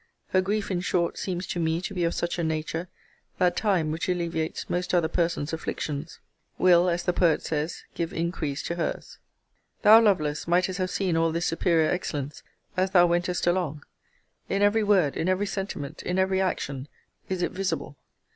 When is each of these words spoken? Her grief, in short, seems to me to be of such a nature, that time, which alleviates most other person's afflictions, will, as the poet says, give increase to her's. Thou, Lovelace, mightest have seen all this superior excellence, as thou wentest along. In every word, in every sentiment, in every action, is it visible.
Her 0.29 0.41
grief, 0.41 0.71
in 0.71 0.81
short, 0.81 1.19
seems 1.19 1.45
to 1.45 1.59
me 1.59 1.79
to 1.81 1.93
be 1.93 2.03
of 2.05 2.15
such 2.15 2.39
a 2.39 2.43
nature, 2.43 2.87
that 3.37 3.55
time, 3.55 3.91
which 3.91 4.09
alleviates 4.09 4.67
most 4.67 4.95
other 4.95 5.07
person's 5.07 5.53
afflictions, 5.53 6.17
will, 6.57 6.89
as 6.89 7.03
the 7.03 7.13
poet 7.13 7.43
says, 7.45 7.83
give 7.93 8.11
increase 8.11 8.63
to 8.63 8.77
her's. 8.77 9.19
Thou, 9.83 10.01
Lovelace, 10.01 10.47
mightest 10.47 10.79
have 10.79 10.89
seen 10.89 11.15
all 11.15 11.31
this 11.31 11.45
superior 11.45 11.91
excellence, 11.91 12.41
as 12.75 12.89
thou 12.89 13.05
wentest 13.05 13.45
along. 13.45 13.83
In 14.49 14.63
every 14.63 14.81
word, 14.83 15.15
in 15.15 15.29
every 15.29 15.45
sentiment, 15.45 16.01
in 16.01 16.17
every 16.17 16.41
action, 16.41 16.87
is 17.29 17.43
it 17.43 17.51
visible. 17.51 17.95